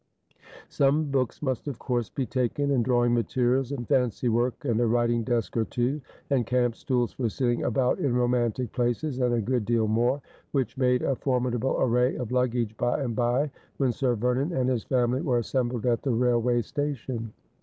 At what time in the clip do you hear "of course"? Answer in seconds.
1.67-2.09